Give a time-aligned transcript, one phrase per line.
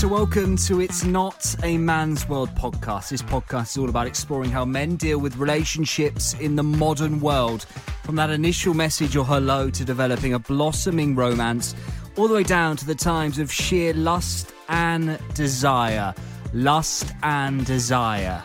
[0.00, 3.10] So, welcome to It's Not a Man's World podcast.
[3.10, 7.64] This podcast is all about exploring how men deal with relationships in the modern world.
[8.02, 11.74] From that initial message or hello to developing a blossoming romance,
[12.16, 16.14] all the way down to the times of sheer lust and desire.
[16.54, 18.42] Lust and desire.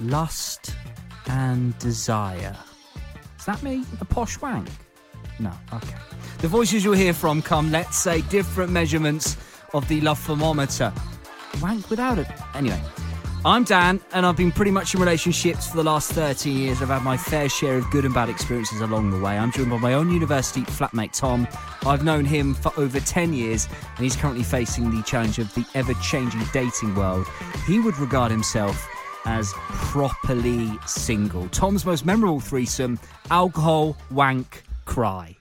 [0.00, 0.74] Lust
[1.26, 2.56] and desire.
[3.38, 3.84] Is that me?
[4.00, 4.70] A posh wank?
[5.40, 5.96] No, okay.
[6.38, 9.36] The voices you'll hear from come, let's say, different measurements
[9.74, 10.92] of the love thermometer.
[11.60, 12.26] Wank without it.
[12.54, 12.80] Anyway,
[13.44, 16.82] I'm Dan, and I've been pretty much in relationships for the last 13 years.
[16.82, 19.38] I've had my fair share of good and bad experiences along the way.
[19.38, 21.48] I'm joined by my own university flatmate, Tom.
[21.86, 23.66] I've known him for over 10 years,
[23.96, 27.26] and he's currently facing the challenge of the ever changing dating world.
[27.66, 28.86] He would regard himself
[29.24, 31.48] as properly single.
[31.48, 32.98] Tom's most memorable threesome
[33.30, 35.39] alcohol, wank, cry.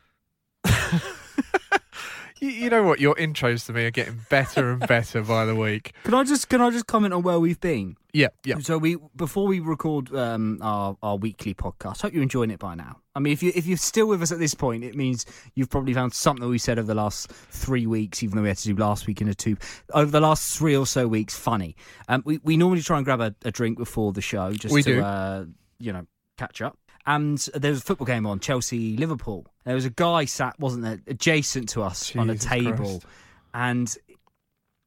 [2.40, 3.00] You, you know what?
[3.00, 5.94] Your intros to me are getting better and better by the week.
[6.04, 7.98] Can I just can I just comment on where we've been?
[8.14, 8.58] Yeah, yeah.
[8.60, 12.02] So we before we record um, our our weekly podcast.
[12.02, 13.00] Hope you're enjoying it by now.
[13.16, 15.70] I mean, if you if you're still with us at this point, it means you've
[15.70, 18.68] probably found something we said over the last three weeks, even though we had to
[18.68, 19.58] do last week in a two
[19.94, 21.38] over the last three or so weeks.
[21.38, 21.76] Funny.
[22.08, 24.82] Um, we we normally try and grab a, a drink before the show just We
[24.84, 25.02] to do.
[25.02, 25.46] Uh,
[25.80, 26.78] you know catch up.
[27.10, 29.48] And there was a football game on Chelsea Liverpool.
[29.66, 33.06] There was a guy sat, wasn't there, adjacent to us on a table, Christ.
[33.54, 33.98] and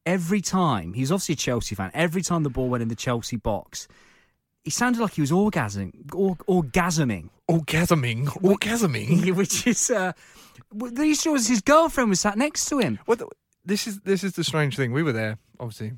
[0.05, 1.91] every time he was obviously a Chelsea fan.
[1.93, 3.87] Every time the ball went in the Chelsea box,
[4.63, 9.31] he sounded like he was orgasming, or, orgasming, Orgasming, orgasming.
[9.35, 10.13] which is uh,
[10.73, 12.99] w- the issue was his girlfriend was sat next to him.
[13.05, 13.17] Well,
[13.65, 14.93] this is this is the strange thing.
[14.93, 15.93] We were there, obviously,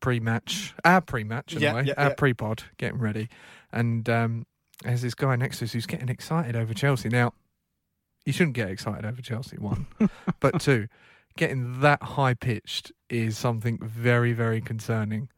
[0.00, 2.14] pre-match, our pre-match Yeah, anyway, yeah, our yeah.
[2.14, 3.28] pre-pod, getting ready,
[3.72, 4.46] and um,
[4.82, 7.08] there's this guy next to us who's getting excited over Chelsea.
[7.08, 7.32] Now,
[8.24, 9.86] you shouldn't get excited over Chelsea, one,
[10.40, 10.88] but two,
[11.36, 15.28] getting that high pitched is something very, very concerning.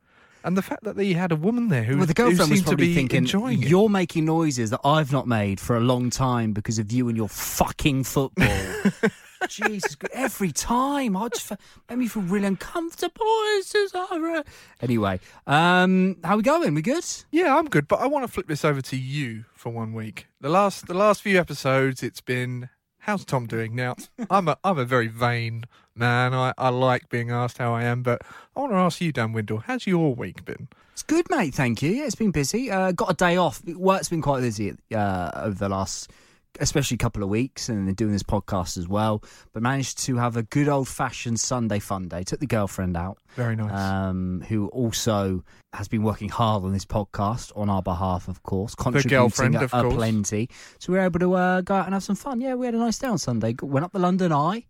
[0.42, 2.88] And the fact that he had a woman there who, well, the girlfriend was probably
[2.88, 3.68] be thinking, it.
[3.68, 7.16] "You're making noises that I've not made for a long time because of you and
[7.16, 8.48] your fucking football."
[9.48, 11.52] Jesus, every time I just
[11.88, 13.24] made me feel really uncomfortable.
[13.56, 14.44] It's just horror.
[14.80, 16.74] Anyway, um, how we going?
[16.74, 17.04] We good?
[17.30, 20.26] Yeah, I'm good, but I want to flip this over to you for one week.
[20.40, 22.68] The last the last few episodes, it's been
[23.00, 23.74] how's Tom doing?
[23.74, 23.96] Now,
[24.30, 25.64] I'm a I'm a very vain
[25.94, 26.34] man.
[26.34, 28.22] I, I like being asked how I am, but
[28.56, 30.68] I want to ask you, Dan Windle, how's your week been?
[30.92, 31.54] It's good, mate.
[31.54, 31.90] Thank you.
[31.90, 32.70] Yeah, it's been busy.
[32.70, 33.62] Uh, got a day off.
[33.64, 36.10] Work's been quite busy uh, over the last,
[36.58, 39.22] especially a couple of weeks, and then doing this podcast as well.
[39.52, 42.22] But managed to have a good old fashioned Sunday fun day.
[42.24, 43.72] Took the girlfriend out, Very nice.
[43.72, 48.74] um, who also has been working hard on this podcast on our behalf, of course,
[48.74, 49.94] contributing girlfriend, a, of course.
[49.94, 50.48] plenty.
[50.78, 52.40] So we were able to uh, go out and have some fun.
[52.40, 53.54] Yeah, we had a nice day on Sunday.
[53.62, 54.66] Went up the London Eye.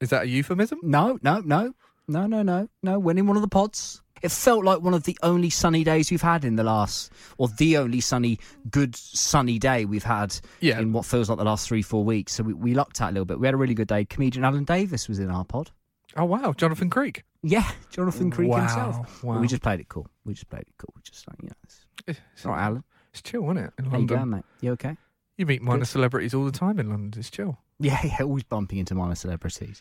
[0.00, 0.78] Is that a euphemism?
[0.82, 1.72] No, no, no,
[2.06, 2.98] no, no, no, no.
[2.98, 4.02] Went in one of the pods.
[4.22, 7.48] It felt like one of the only sunny days we've had in the last, or
[7.48, 8.38] the only sunny,
[8.70, 10.80] good sunny day we've had Yeah.
[10.80, 12.34] in what feels like the last three, four weeks.
[12.34, 13.38] So we, we lucked out a little bit.
[13.40, 14.04] We had a really good day.
[14.04, 15.70] Comedian Alan Davies was in our pod.
[16.16, 17.22] Oh wow, Jonathan Creek.
[17.42, 19.22] Yeah, Jonathan Creek wow, himself.
[19.22, 19.38] Wow.
[19.40, 20.08] We just played it cool.
[20.24, 20.92] We just played it cool.
[20.96, 22.82] We just like, you know, it's, it's, it's all right, Alan.
[23.12, 23.72] it's chill, isn't it?
[23.78, 24.44] In How you London, going, mate?
[24.60, 24.96] You okay?
[25.36, 25.86] you meet minor Good.
[25.88, 27.20] celebrities all the time in London.
[27.20, 27.58] It's chill.
[27.78, 29.80] Yeah, yeah, always bumping into minor celebrities.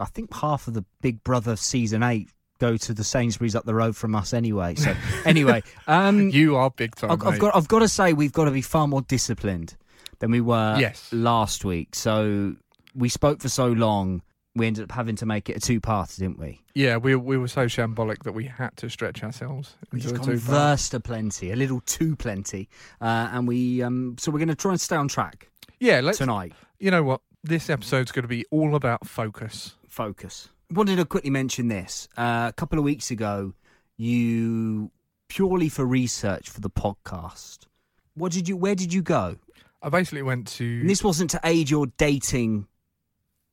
[0.00, 2.30] I think half of the Big Brother season eight
[2.64, 4.74] go to the Sainsbury's up the road from us anyway.
[4.76, 4.94] So
[5.24, 7.10] anyway, um, You are big time.
[7.10, 9.76] I've, I've got I've got to say we've got to be far more disciplined
[10.20, 11.08] than we were Yes.
[11.12, 11.94] last week.
[11.94, 12.54] So
[12.94, 14.22] we spoke for so long,
[14.54, 16.60] we ended up having to make it a two-parter, didn't we?
[16.74, 19.76] Yeah, we we were so shambolic that we had to stretch ourselves.
[19.92, 22.68] We just conversed a plenty, a little too plenty,
[23.00, 25.50] uh, and we um, so we're going to try and stay on track
[25.80, 26.18] Yeah, let's.
[26.18, 26.52] tonight.
[26.78, 27.20] You know what?
[27.42, 29.74] This episode's going to be all about focus.
[29.88, 30.48] focus.
[30.70, 32.08] Wanted to quickly mention this.
[32.16, 33.52] Uh, a couple of weeks ago,
[33.96, 34.90] you
[35.28, 37.66] purely for research for the podcast.
[38.14, 38.56] What did you?
[38.56, 39.36] Where did you go?
[39.82, 40.64] I basically went to.
[40.64, 42.66] And this wasn't to aid your dating,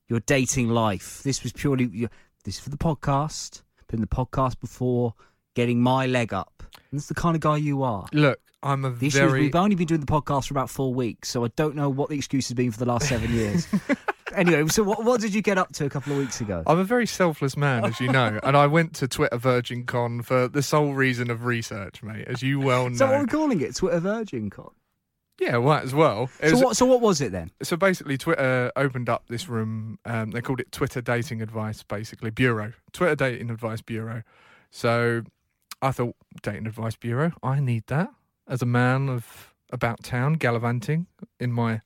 [0.07, 1.21] your dating life.
[1.23, 2.09] This was purely your,
[2.45, 3.63] this is for the podcast.
[3.87, 5.13] Been the podcast before,
[5.53, 6.63] getting my leg up.
[6.91, 8.07] And that's the kind of guy you are.
[8.13, 9.41] Look, I'm a The issue is very.
[9.41, 12.09] we've only been doing the podcast for about four weeks, so I don't know what
[12.09, 13.67] the excuse has been for the last seven years.
[14.35, 16.63] anyway, so what, what did you get up to a couple of weeks ago?
[16.67, 20.21] I'm a very selfless man, as you know, and I went to Twitter Virgin Con
[20.21, 22.91] for the sole reason of research, mate, as you well know.
[22.91, 23.75] Is that what we're calling it?
[23.75, 24.69] Twitter Virgin Con.
[25.39, 26.29] yeah, right as well.
[26.39, 26.77] It So was- what?
[26.77, 27.49] So what was it then?
[27.63, 29.97] so basically, Twitter opened up this room.
[30.05, 34.21] Um, they called it Twitter Dating Advice, basically Bureau, Twitter Dating Advice Bureau.
[34.69, 35.23] So
[35.81, 38.09] I thought, dating advice bureau, I need that
[38.47, 41.07] as a man of about town, gallivanting
[41.39, 41.81] in my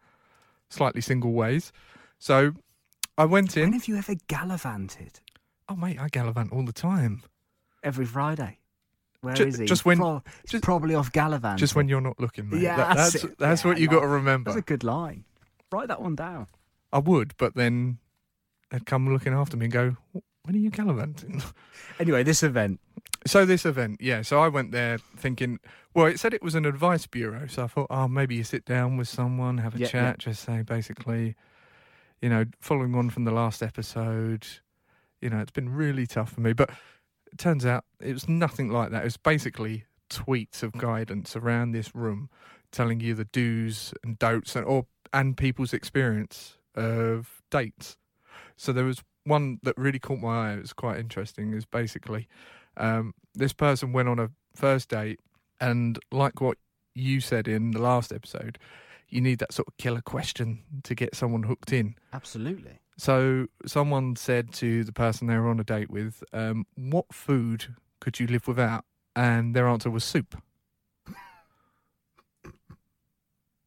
[0.69, 1.71] slightly single ways.
[2.17, 2.53] So
[3.17, 3.63] I went in.
[3.63, 5.19] When have you ever gallivanted?
[5.69, 7.23] Oh mate, I gallivant all the time.
[7.83, 8.57] every Friday.
[9.21, 9.67] Where is Ju- he?
[9.67, 11.57] just when- Pro- just- probably off Gallivant.
[11.59, 12.61] Just when you're not looking, mate.
[12.61, 14.49] Yeah, That- that's that's that's Yeah, what you got to remember.
[14.51, 15.23] That's a good line.
[15.71, 16.47] Write that one down.
[16.93, 17.97] I would, but then
[18.69, 19.97] they'd come looking after me and go,
[20.43, 21.41] "When are you gallivanting?"
[21.99, 22.79] Anyway, this event.
[23.27, 24.21] So this event, yeah.
[24.21, 25.59] So I went there thinking,
[25.95, 27.47] well, it said it was an advice bureau.
[27.47, 30.31] So I thought, oh, maybe you sit down with someone, have a Yeah, chat, yeah.
[30.31, 31.35] just say basically,
[32.21, 34.45] you know, following on from the last episode,
[35.21, 36.53] you know, it's been really tough for me.
[36.53, 36.69] But
[37.31, 39.01] it turns out it was nothing like that.
[39.01, 42.29] It was basically tweets of guidance around this room,
[42.71, 47.97] telling you the do's and don'ts, and or and people's experience of dates.
[48.55, 50.53] So there was one that really caught my eye.
[50.53, 51.53] It was quite interesting.
[51.53, 52.27] Is basically
[52.77, 55.19] um, this person went on a first date,
[55.59, 56.57] and like what
[56.93, 58.57] you said in the last episode,
[59.09, 61.95] you need that sort of killer question to get someone hooked in.
[62.13, 62.79] Absolutely.
[62.97, 67.75] So someone said to the person they were on a date with, um, "What food
[67.99, 68.85] could you live without?"
[69.15, 70.41] And their answer was soup.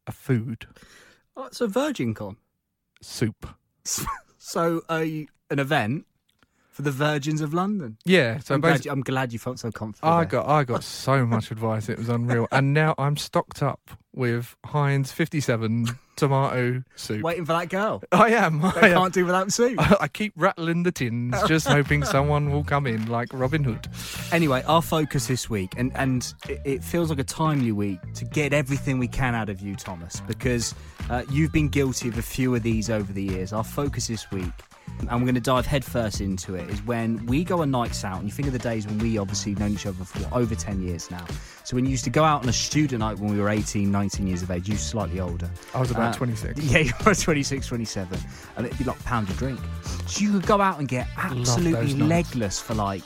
[0.06, 0.66] A food
[1.36, 2.36] Oh, it's a Virgin Con.
[3.02, 3.46] soup.
[4.40, 6.06] So, a an event
[6.78, 7.98] for the Virgins of London.
[8.04, 8.38] Yeah.
[8.38, 10.08] So I'm, glad you, I'm glad you felt so comfortable.
[10.08, 10.26] I there.
[10.26, 11.88] got I got so much advice.
[11.88, 12.46] It was unreal.
[12.52, 13.80] And now I'm stocked up
[14.14, 17.22] with Heinz 57 tomato soup.
[17.22, 18.02] waiting for that girl.
[18.12, 18.64] I am.
[18.64, 19.76] I, can't do without soup.
[20.00, 23.88] I keep rattling the tins, just hoping someone will come in like Robin Hood.
[24.30, 28.24] Anyway, our focus this week, and, and it, it feels like a timely week to
[28.24, 30.76] get everything we can out of you, Thomas, because
[31.10, 33.52] uh, you've been guilty of a few of these over the years.
[33.52, 34.52] Our focus this week,
[35.00, 38.18] and we're going to dive headfirst into it, is when we go on nights out,
[38.18, 40.54] and you think of the days when we obviously known each other for what, over
[40.54, 41.24] 10 years now.
[41.64, 43.90] So when you used to go out on a student night when we were 18,
[43.90, 45.50] 19 years of age, you were slightly older.
[45.74, 46.60] I was about Uh, 26.
[46.62, 48.18] Yeah, you were 26, 27,
[48.56, 49.60] and it'd be like pound a drink.
[50.06, 53.02] So you could go out and get absolutely legless for like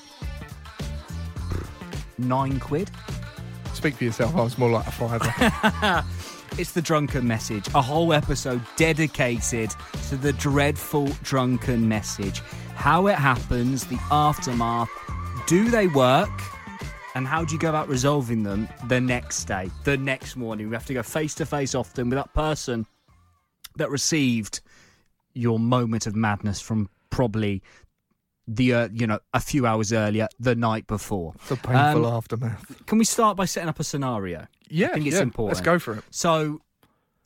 [2.19, 2.91] nine quid.
[3.75, 4.35] Speak for yourself.
[4.37, 6.05] I was more like a fiver.
[6.59, 9.75] It's the drunken message, a whole episode dedicated
[10.11, 12.41] to the dreadful drunken message.
[12.75, 14.91] How it happens, the aftermath,
[15.47, 16.31] do they work?
[17.15, 20.69] And how do you go about resolving them the next day, the next morning?
[20.69, 22.87] We have to go face to face often with that person
[23.77, 24.61] that received
[25.33, 27.63] your moment of madness from probably
[28.49, 31.33] the uh, you know a few hours earlier, the night before.
[31.37, 32.87] It's a painful Um, aftermath.
[32.87, 34.47] Can we start by setting up a scenario?
[34.69, 35.23] Yeah, I think it's yeah.
[35.23, 35.57] important.
[35.57, 36.05] Let's go for it.
[36.11, 36.61] So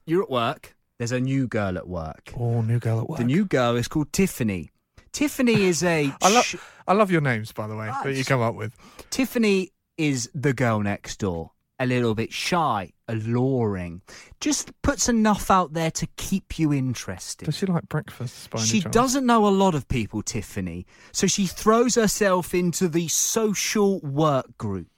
[0.04, 0.76] you're at work.
[0.98, 2.32] There's a new girl at work.
[2.38, 3.18] Oh, new girl at work.
[3.18, 4.70] The new girl is called Tiffany.
[5.12, 6.72] Tiffany is a I love.
[6.88, 8.74] I love your names, by the way, that you come up with.
[9.10, 11.52] Tiffany is the girl next door.
[11.78, 14.02] A little bit shy, alluring.
[14.40, 17.46] Just puts enough out there to keep you interested.
[17.46, 18.50] Does she like breakfast?
[18.50, 23.08] By She doesn't know a lot of people, Tiffany, so she throws herself into the
[23.08, 24.88] social work group.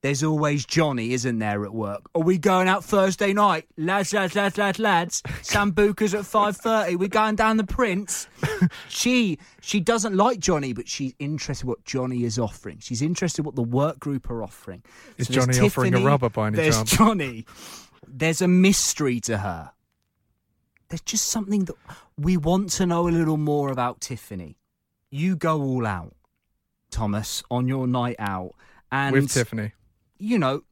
[0.00, 2.08] There's always Johnny, isn't there, at work?
[2.14, 3.66] Are we going out Thursday night?
[3.76, 5.22] Lads, lads, lads, lads, lads.
[5.42, 6.96] Sambuca's at 5.30.
[6.96, 8.28] We're going down the Prince.
[8.88, 12.78] she she doesn't like Johnny, but she's interested what Johnny is offering.
[12.78, 14.84] She's interested what the work group are offering.
[15.16, 16.90] Is So there's Johnny offering a rubber by any There's chance?
[16.92, 17.44] Johnny.
[18.06, 19.72] There's a mystery to her.
[20.90, 21.76] There's just something that
[22.16, 24.58] we want to know a little more about Tiffany.
[25.10, 26.14] You go all out,
[26.90, 28.54] Thomas, on your night out,
[28.92, 29.72] and with Tiffany.
[30.18, 30.62] You know,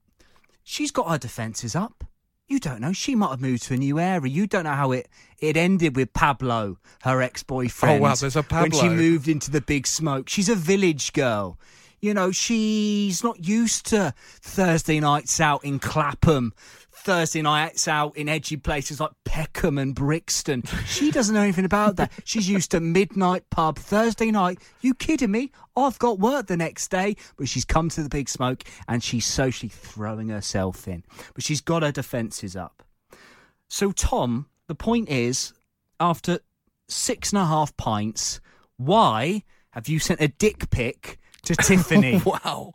[0.63, 2.05] she's got her defences up.
[2.49, 2.93] You don't know.
[2.93, 4.33] She might have moved to a new area.
[4.33, 5.09] You don't know how it,
[5.41, 7.99] it ended with Pablo, her ex boyfriend.
[7.99, 8.79] Oh, wow, there's a Pablo.
[8.79, 10.29] When she moved into the big smoke.
[10.29, 11.59] She's a village girl.
[12.01, 16.53] You know, she's not used to Thursday nights out in Clapham,
[17.07, 20.65] Thursday nights out in edgy places like Peckham and Brixton.
[20.87, 22.11] She doesn't know anything about that.
[22.25, 24.59] She's used to midnight pub, Thursday night.
[24.81, 25.53] You kidding me?
[25.77, 27.15] I've got work the next day.
[27.37, 31.05] But she's come to the big smoke and she's socially throwing herself in.
[31.33, 32.83] But she's got her defences up.
[33.69, 35.53] So, Tom, the point is,
[36.01, 36.41] after
[36.89, 38.41] six and a half pints,
[38.79, 42.21] why have you sent a dick pic to Tiffany?
[42.27, 42.73] Wow.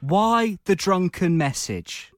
[0.00, 2.10] why the drunken message?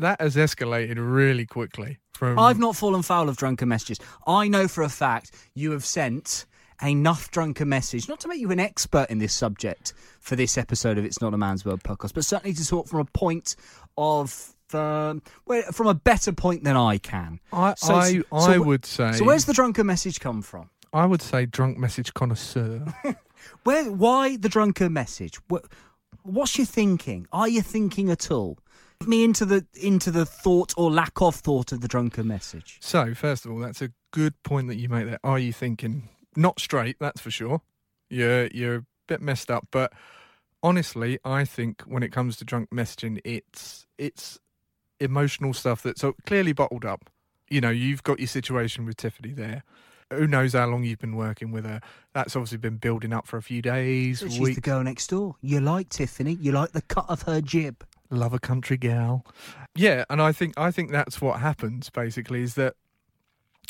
[0.00, 1.98] That has escalated really quickly.
[2.14, 3.98] From I've not fallen foul of drunken messages.
[4.26, 6.46] I know for a fact you have sent
[6.82, 10.96] enough drunken message, not to make you an expert in this subject for this episode
[10.98, 13.56] of It's Not a Man's World podcast, but certainly to talk from a point
[13.96, 14.54] of.
[14.72, 17.40] Um, well, from a better point than I can.
[17.52, 20.70] I So- I, so I would say So, where's the drunken message come from?
[20.92, 22.84] I would say drunk message connoisseur.
[23.64, 23.90] Where?
[23.90, 25.36] Why the drunken message?
[25.48, 25.64] What,
[26.22, 27.26] what's your thinking?
[27.32, 28.58] Are you thinking at all?
[29.06, 32.76] Me into the into the thought or lack of thought of the drunken message.
[32.80, 35.06] so first of all, that's a good point that you make.
[35.06, 36.96] There, are you thinking not straight?
[37.00, 37.62] That's for sure.
[38.10, 39.92] You're you're a bit messed up, but
[40.62, 44.38] honestly, I think when it comes to drunk messaging, it's it's
[45.00, 47.08] emotional stuff that's so clearly bottled up.
[47.48, 49.64] You know, you've got your situation with Tiffany there.
[50.12, 51.80] Who knows how long you've been working with her?
[52.12, 54.56] That's obviously been building up for a few days, She's weeks.
[54.56, 55.36] the girl next door.
[55.40, 56.36] You like Tiffany.
[56.40, 57.84] You like the cut of her jib.
[58.10, 59.24] Love a country gal.
[59.74, 62.74] Yeah, and I think I think that's what happens basically is that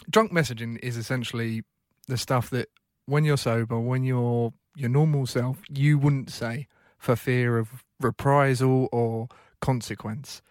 [0.09, 1.62] drunk messaging is essentially
[2.09, 2.68] the stuff that
[3.06, 6.66] when you're sober, when you're your normal self, you wouldn't say
[6.99, 9.28] for fear of reprisal or
[9.61, 10.42] consequence.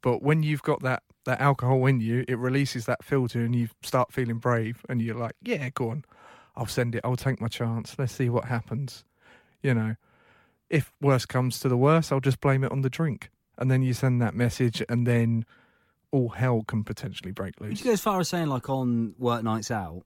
[0.00, 3.68] But when you've got that that alcohol in you, it releases that filter and you
[3.82, 6.04] start feeling brave and you're like, yeah, go on.
[6.56, 7.00] I'll send it.
[7.02, 7.96] I'll take my chance.
[7.98, 9.04] Let's see what happens.
[9.62, 9.96] You know,
[10.68, 13.30] if worse comes to the worst, I'll just blame it on the drink.
[13.58, 15.44] And then you send that message, and then
[16.10, 17.80] all hell can potentially break Would loose.
[17.80, 20.02] you go as far as saying, like, on work nights out,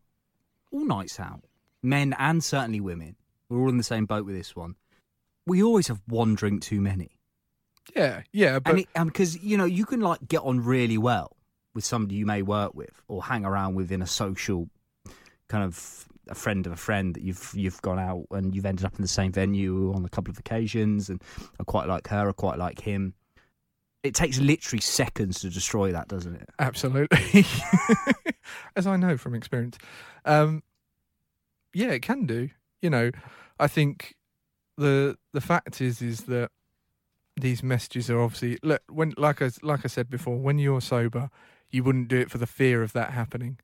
[0.70, 1.44] all nights out,
[1.82, 3.16] men and certainly women,
[3.48, 4.74] we're all in the same boat with this one.
[5.46, 7.18] We always have one drink too many.
[7.96, 11.36] Yeah, yeah, but because, you know, you can, like, get on really well
[11.74, 14.68] with somebody you may work with or hang around with in a social
[15.48, 18.84] kind of a friend of a friend that you've you've gone out and you've ended
[18.84, 21.22] up in the same venue on a couple of occasions and
[21.58, 23.14] I quite like her, I quite like him.
[24.02, 26.48] It takes literally seconds to destroy that, doesn't it?
[26.58, 27.44] absolutely,
[28.76, 29.76] as I know from experience.
[30.24, 30.62] Um,
[31.74, 32.50] yeah, it can do.
[32.80, 33.10] You know,
[33.58, 34.14] I think
[34.76, 36.50] the the fact is is that
[37.40, 41.30] these messages are obviously look when like I like I said before, when you're sober,
[41.70, 43.58] you wouldn't do it for the fear of that happening,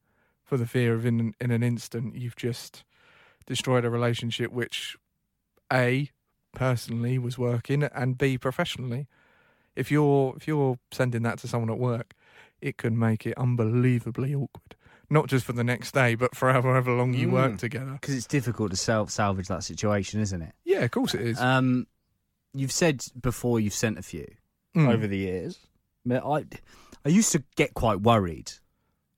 [0.44, 2.84] for the fear of in in an instant you've just
[3.46, 4.96] destroyed a relationship which
[5.72, 6.10] a
[6.52, 9.06] personally was working and b professionally.
[9.76, 12.14] If you're if you're sending that to someone at work,
[12.60, 14.76] it can make it unbelievably awkward.
[15.10, 17.58] Not just for the next day, but for however long you work Mm.
[17.58, 17.92] together.
[17.92, 20.52] Because it's difficult to self salvage that situation, isn't it?
[20.64, 21.40] Yeah, of course it is.
[21.40, 21.86] Um,
[22.54, 24.26] you've said before you've sent a few
[24.76, 24.92] Mm.
[24.92, 25.58] over the years.
[26.10, 26.44] I,
[27.04, 28.52] I used to get quite worried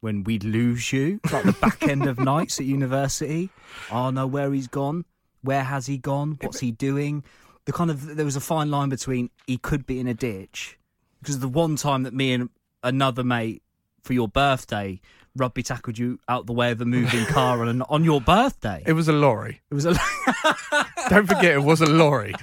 [0.01, 3.51] when we'd lose you, like the back end of nights at university.
[3.91, 5.05] Oh no, where he's gone?
[5.43, 6.39] Where has he gone?
[6.41, 7.23] What's he doing?
[7.67, 10.79] The kind of there was a fine line between he could be in a ditch
[11.21, 12.49] because the one time that me and
[12.83, 13.63] another mate
[14.03, 15.01] for your birthday
[15.35, 18.83] rugby tackled you out the way of a moving car on on your birthday.
[18.87, 19.61] It was a lorry.
[19.71, 19.95] It was a
[21.09, 22.35] Don't forget, it was a lorry.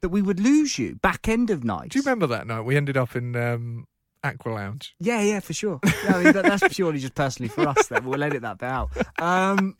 [0.00, 1.90] that we would lose you back end of night.
[1.90, 2.62] Do you remember that night?
[2.62, 3.86] We ended up in um,
[4.22, 4.94] Aqua Lounge.
[5.00, 5.80] Yeah, yeah, for sure.
[5.84, 7.86] Yeah, I mean, that, that's purely just personally for us.
[7.88, 8.90] Then we'll edit that bit out.
[9.18, 9.74] Um,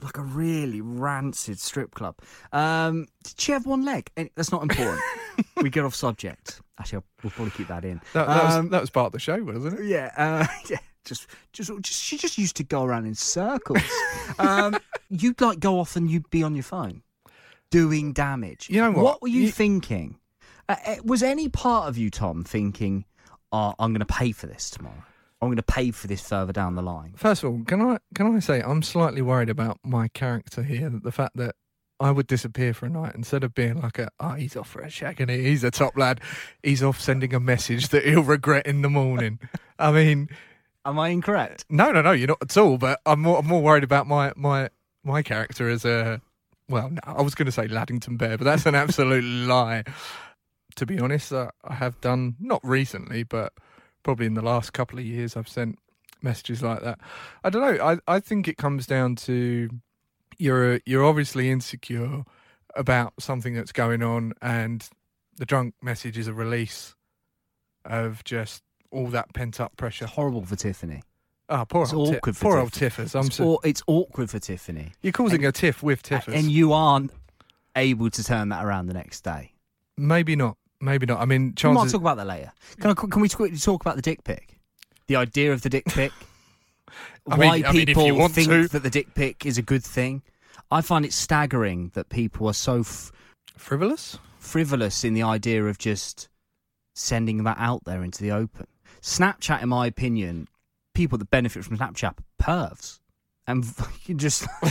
[0.00, 2.16] like a really rancid strip club.
[2.52, 4.10] Um, did she have one leg?
[4.36, 5.00] That's not important.
[5.62, 6.60] we get off subject.
[6.78, 8.00] Actually, I'll, we'll probably keep that in.
[8.12, 9.86] That, that, Um, was, that was part of the show, wasn't it?
[9.86, 10.78] yeah, uh, yeah.
[11.04, 13.82] Just, just, just, she just used to go around in circles.
[14.38, 14.74] um,
[15.10, 17.02] you'd like go off and you'd be on your phone,
[17.70, 18.70] doing damage.
[18.70, 19.04] You know what?
[19.04, 20.18] What were you, You- thinking?
[20.66, 23.04] Uh, uh, was any part of you, Tom, thinking,
[23.54, 25.04] oh, "I'm going to pay for this tomorrow.
[25.40, 27.98] I'm going to pay for this further down the line." First of all, can I
[28.14, 30.90] can I say I'm slightly worried about my character here.
[30.90, 31.54] The fact that
[32.00, 34.82] I would disappear for a night instead of being like a oh he's off for
[34.82, 36.20] a shag and he- he's a top lad.
[36.62, 39.38] He's off sending a message that he'll regret in the morning.
[39.78, 40.28] I mean,
[40.86, 41.64] Am I incorrect?
[41.70, 42.76] no, no, no, you're not at all.
[42.78, 44.68] But I'm more I'm more worried about my my
[45.04, 46.20] my character as a
[46.68, 49.84] well, no, I was going to say Laddington Bear, but that's an absolute lie.
[50.76, 53.52] To be honest, uh, I have done not recently, but
[54.02, 55.78] probably in the last couple of years, I've sent
[56.22, 56.98] messages like that.
[57.44, 57.84] I don't know.
[57.84, 59.68] I I think it comes down to
[60.38, 62.24] you're you're obviously insecure
[62.74, 64.88] about something that's going on, and
[65.36, 66.94] the drunk message is a release
[67.84, 70.06] of just all that pent up pressure.
[70.06, 71.02] It's horrible for Tiffany.
[71.48, 73.14] Ah, poor It's old, awkward for poor old Tiffers.
[73.14, 76.34] I'm It's, so, it's awkward for Tiffany, you're causing a tiff with Tiffers.
[76.34, 77.12] and you aren't
[77.76, 79.52] able to turn that around the next day.
[79.96, 80.56] Maybe not.
[80.84, 81.20] Maybe not.
[81.20, 82.52] I mean, We might talk about that later.
[82.80, 84.58] Can, I, can we quickly talk about the dick pic?
[85.06, 86.12] The idea of the dick pic.
[87.28, 88.68] I mean- Why I mean, if people think to.
[88.68, 90.22] that the dick pic is a good thing.
[90.70, 93.12] I find it staggering that people are so f-
[93.56, 94.18] frivolous.
[94.38, 96.28] frivolous in the idea of just
[96.94, 98.66] sending that out there into the open.
[99.02, 100.48] Snapchat, in my opinion,
[100.94, 102.14] people that benefit from Snapchat are
[102.70, 103.00] pervs.
[103.46, 103.64] And
[104.16, 104.42] just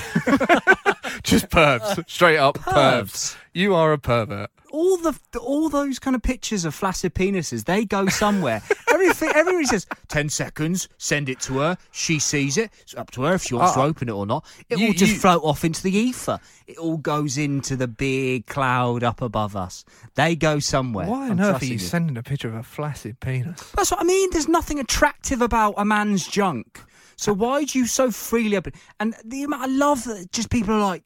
[1.24, 3.03] Just pervs, straight up pervs.
[3.03, 3.36] pervs.
[3.53, 4.50] You are a pervert.
[4.72, 8.62] all the all those kind of pictures of flaccid penises, they go somewhere.
[8.92, 11.77] Everything, everybody says ten seconds, send it to her.
[11.92, 12.72] She sees it.
[12.82, 14.44] It's up to her if she wants Uh, to open it or not.
[14.70, 16.39] It you- will just you- float off into the ether.
[16.68, 19.86] It all goes into the big cloud up above us.
[20.15, 21.08] They go somewhere.
[21.08, 23.72] Why on earth are trusting you sending a picture of a flaccid penis?
[23.75, 24.30] That's what I mean.
[24.32, 26.80] There's nothing attractive about a man's junk.
[27.15, 28.74] So why do you so freely open?
[29.00, 31.03] And the amount I love that just people are like,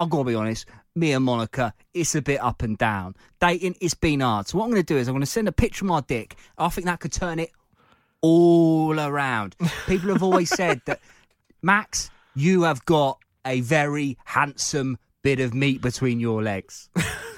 [0.00, 0.66] I've got to be honest.
[0.94, 3.14] me and Monica, it's a bit up and down.
[3.40, 4.48] Dating, it's been hard.
[4.48, 6.00] So what I'm going to do is I'm going to send a picture of my
[6.00, 6.36] dick.
[6.58, 7.50] I think that could turn it
[8.20, 9.56] all around.
[9.86, 11.00] People have always said that,
[11.62, 16.88] Max, you have got a very handsome bit of meat between your legs.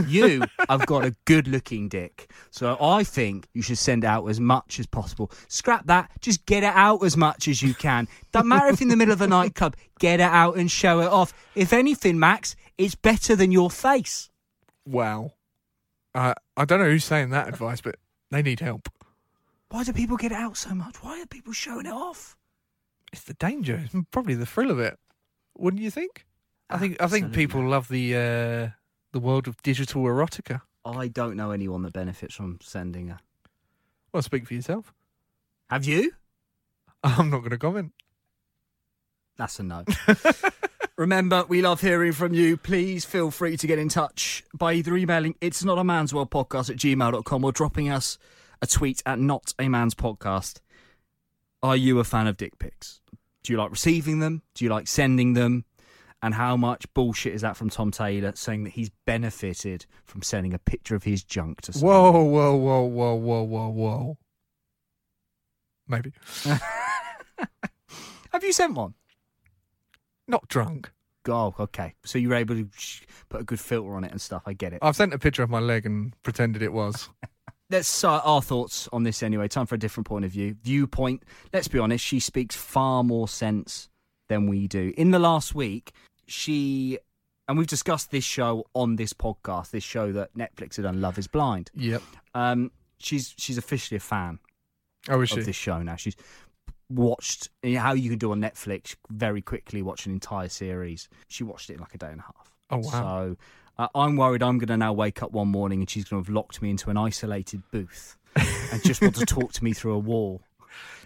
[0.08, 2.30] You have got a good looking dick.
[2.50, 5.30] So I think you should send out as much as possible.
[5.48, 6.10] Scrap that.
[6.20, 8.08] Just get it out as much as you can.
[8.32, 11.06] Don't matter if in the middle of a nightclub, get it out and show it
[11.08, 11.32] off.
[11.54, 14.30] If anything, Max, it's better than your face.
[14.86, 15.32] Wow.
[16.14, 17.96] Uh, I don't know who's saying that advice, but
[18.30, 18.88] they need help.
[19.70, 21.02] Why do people get it out so much?
[21.02, 22.36] Why are people showing it off?
[23.12, 24.98] It's the danger, it's probably the thrill of it.
[25.56, 26.26] Wouldn't you think?
[26.70, 28.68] I think I think people love the uh,
[29.12, 30.62] the world of digital erotica.
[30.84, 33.18] I don't know anyone that benefits from sending a.
[34.12, 34.92] Well, speak for yourself.
[35.70, 36.12] Have you?
[37.04, 37.92] I'm not going to comment.
[39.36, 39.84] That's a no.
[40.96, 42.56] Remember, we love hearing from you.
[42.56, 46.30] Please feel free to get in touch by either emailing it's not a man's world
[46.30, 48.16] podcast at gmail.com or dropping us
[48.62, 50.60] a tweet at not a man's podcast.
[51.62, 53.00] Are you a fan of dick pics?
[53.42, 54.42] Do you like receiving them?
[54.54, 55.64] Do you like sending them?
[56.24, 60.54] And how much bullshit is that from Tom Taylor saying that he's benefited from sending
[60.54, 61.94] a picture of his junk to someone?
[61.94, 64.18] Whoa, whoa, whoa, whoa, whoa, whoa, whoa.
[65.86, 66.12] Maybe
[68.32, 68.94] Have you sent one?
[70.26, 70.90] not drunk.
[71.28, 71.92] Oh, okay.
[72.06, 72.70] So you were able to
[73.28, 74.44] put a good filter on it and stuff.
[74.46, 74.78] I get it.
[74.80, 77.10] I've sent a picture of my leg and pretended it was.
[77.70, 79.48] Let's our thoughts on this anyway.
[79.48, 80.56] Time for a different point of view.
[80.62, 81.22] Viewpoint.
[81.52, 82.02] Let's be honest.
[82.02, 83.90] She speaks far more sense
[84.28, 84.94] than we do.
[84.96, 85.92] In the last week,
[86.26, 86.98] she
[87.48, 89.70] and we've discussed this show on this podcast.
[89.70, 91.70] This show that Netflix had done, Love Is Blind.
[91.74, 92.02] Yep.
[92.34, 94.38] Um, she's she's officially a fan
[95.08, 95.44] Oh, is of she?
[95.44, 95.96] this show now.
[95.96, 96.16] She's
[96.88, 99.82] watched you know, how you can do on Netflix very quickly.
[99.82, 101.08] Watch an entire series.
[101.28, 102.52] She watched it in like a day and a half.
[102.70, 102.90] Oh, wow.
[102.90, 103.36] So
[103.78, 106.26] uh, I'm worried I'm going to now wake up one morning and she's going to
[106.26, 108.16] have locked me into an isolated booth
[108.72, 110.40] and just want to talk to me through a wall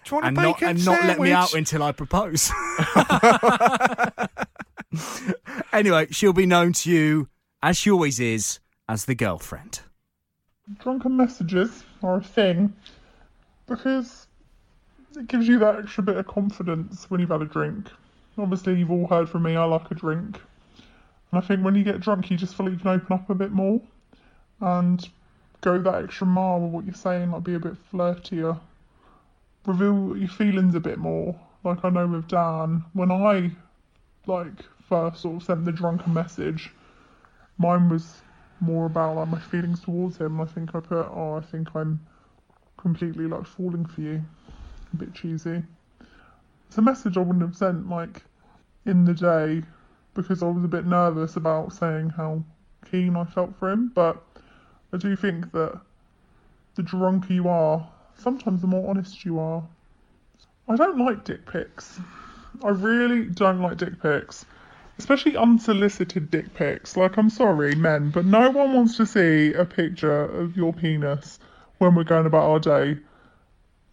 [0.05, 2.51] Do you want and a not and not let me out until I propose.
[5.73, 7.29] anyway, she'll be known to you
[7.63, 9.81] as she always is as the girlfriend.
[10.79, 12.73] drunken messages are a thing
[13.67, 14.27] because
[15.17, 17.89] it gives you that extra bit of confidence when you've had a drink.
[18.37, 20.41] Obviously, you've all heard from me, I like a drink.
[21.31, 23.29] And I think when you get drunk, you just feel like you can open up
[23.29, 23.81] a bit more
[24.61, 25.09] and
[25.61, 28.59] go that extra mile with what you're saying, like be a bit flirtier.
[29.67, 31.39] Reveal your feelings a bit more.
[31.65, 33.51] Like I know with Dan, when I
[34.27, 36.71] like first sort of sent the drunken message,
[37.59, 38.23] mine was
[38.61, 40.41] more about like my feelings towards him.
[40.41, 42.01] I think I put, oh, I think I'm
[42.77, 44.23] completely like falling for you.
[44.93, 45.63] A bit cheesy.
[46.67, 48.23] It's a message I wouldn't have sent like
[48.87, 49.63] in the day
[50.15, 52.43] because I was a bit nervous about saying how
[52.91, 53.93] keen I felt for him.
[53.95, 54.23] But
[54.93, 55.81] I do think that
[56.75, 59.63] the drunker you are, sometimes the more honest you are.
[60.69, 62.01] I don't like dick pics.
[62.65, 64.45] I really don't like dick pics
[64.99, 66.97] especially unsolicited dick pics.
[66.97, 71.39] Like, I'm sorry, men, but no one wants to see a picture of your penis
[71.79, 73.01] when we're going about our day.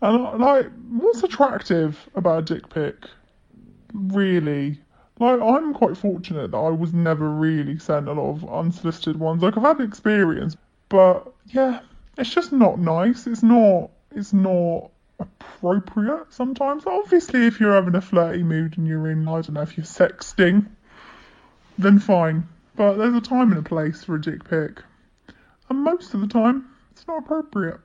[0.01, 2.95] And, uh, like, what's attractive about a dick pic?
[3.93, 4.79] Really?
[5.19, 9.41] Like, I'm quite fortunate that I was never really sent a lot of unsolicited ones.
[9.41, 10.57] Like, I've had experience,
[10.89, 11.79] but yeah,
[12.17, 13.27] it's just not nice.
[13.27, 14.89] It's not, it's not
[15.19, 16.85] appropriate sometimes.
[16.85, 19.85] Obviously, if you're having a flirty mood and you're in, I don't know, if you're
[19.85, 20.67] sexting,
[21.77, 22.47] then fine.
[22.75, 24.81] But there's a time and a place for a dick pic.
[25.69, 27.79] And most of the time, it's not appropriate.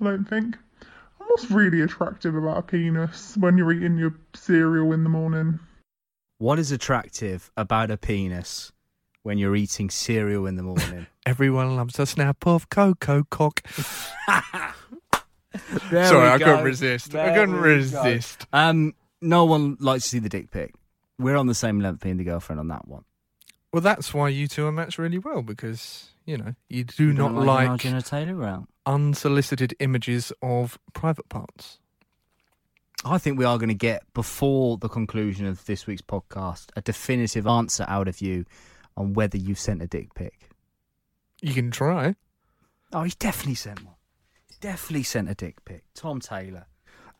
[0.00, 0.56] I don't think.
[0.80, 5.60] And what's really attractive about a penis when you're eating your cereal in the morning?
[6.38, 8.72] What is attractive about a penis
[9.22, 11.06] when you're eating cereal in the morning?
[11.26, 13.62] Everyone loves a snap of cocoa cock.
[15.90, 16.62] There Sorry, we I couldn't go.
[16.62, 17.14] resist.
[17.14, 17.64] I couldn't we go.
[17.64, 18.46] resist.
[18.52, 20.74] Um, no one likes to see the dick pic.
[21.18, 23.04] We're on the same length, me and the girlfriend, on that one.
[23.72, 27.12] Well, that's why you two are matched really well because you know you do You
[27.12, 28.68] not don't like Margina Taylor out.
[28.86, 31.78] unsolicited images of private parts.
[33.04, 36.80] I think we are going to get before the conclusion of this week's podcast a
[36.80, 38.44] definitive answer out of you
[38.96, 40.48] on whether you've sent a dick pic.
[41.40, 42.16] You can try.
[42.92, 43.94] Oh, he's definitely sent one.
[44.48, 45.84] He's definitely sent a dick pic.
[45.94, 46.66] Tom Taylor.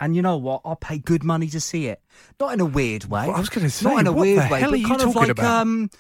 [0.01, 0.63] And you know what?
[0.65, 2.01] I'll pay good money to see it.
[2.41, 3.27] Not in a weird way.
[3.29, 4.81] Well, I was gonna say, not in a what weird the way, hell but are
[4.81, 5.61] you kind of talking like about?
[5.63, 5.91] um,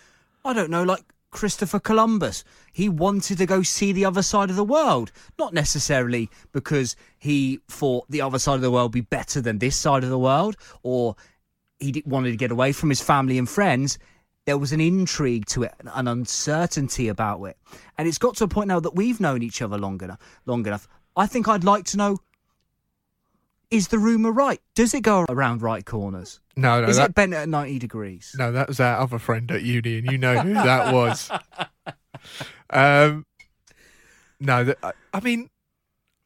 [0.48, 2.42] I don't know, like Christopher Columbus.
[2.72, 7.60] He wanted to go see the other side of the world, not necessarily because he
[7.68, 10.56] thought the other side of the world be better than this side of the world,
[10.82, 11.16] or
[11.78, 13.98] he wanted to get away from his family and friends.
[14.46, 17.58] There was an intrigue to it, an uncertainty about it,
[17.98, 20.18] and it's got to a point now that we've known each other long enough.
[20.46, 20.88] Long enough.
[21.14, 22.20] I think I'd like to know:
[23.70, 24.60] Is the rumor right?
[24.74, 26.40] Does it go around right corners?
[26.56, 28.34] No, no, Is that, it bent at ninety degrees?
[28.38, 31.30] no, that was our other friend at uni, and you know who that was.
[32.70, 33.26] Um,
[34.40, 34.78] no, that,
[35.12, 35.50] I, mean,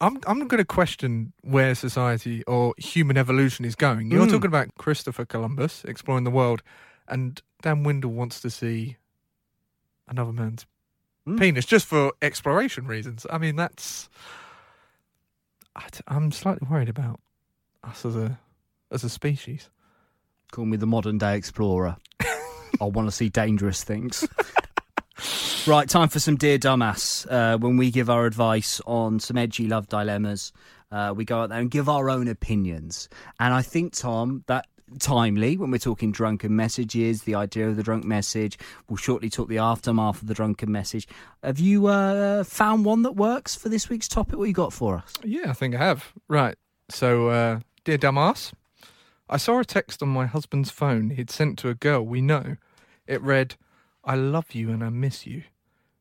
[0.01, 4.09] I'm I'm going to question where society or human evolution is going.
[4.11, 4.31] You're Mm.
[4.31, 6.63] talking about Christopher Columbus exploring the world,
[7.07, 8.97] and Dan Windle wants to see
[10.07, 10.65] another man's
[11.27, 11.39] Mm.
[11.39, 13.25] penis just for exploration reasons.
[13.29, 14.09] I mean, that's.
[15.75, 17.19] I I'm slightly worried about
[17.83, 18.39] us as a
[18.91, 19.69] as a species.
[20.51, 21.97] Call me the modern day explorer.
[22.19, 24.27] I want to see dangerous things.
[25.67, 27.25] right, time for some Dear Dumbass.
[27.29, 30.51] Uh, when we give our advice on some edgy love dilemmas,
[30.91, 33.09] uh, we go out there and give our own opinions.
[33.39, 34.67] And I think, Tom, that
[34.99, 38.57] timely when we're talking drunken messages, the idea of the drunk message.
[38.87, 41.07] We'll shortly talk the aftermath of the drunken message.
[41.43, 44.37] Have you uh, found one that works for this week's topic?
[44.37, 45.13] What you got for us?
[45.23, 46.11] Yeah, I think I have.
[46.27, 46.55] Right.
[46.89, 48.53] So, uh, dear dumbass,
[49.29, 52.57] I saw a text on my husband's phone he'd sent to a girl we know.
[53.07, 53.55] It read,
[54.03, 55.43] I love you and I miss you.